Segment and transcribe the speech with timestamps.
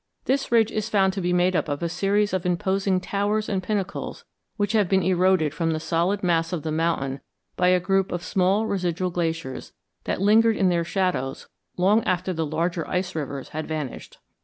[0.25, 3.61] This ridge is found to be made up of a series of imposing towers and
[3.61, 4.25] pinnacles
[4.57, 7.21] which have been eroded from the solid mass of the mountain
[7.55, 9.73] by a group of small residual glaciers
[10.05, 14.17] that lingered in their shadows long after the larger ice rivers had vanished.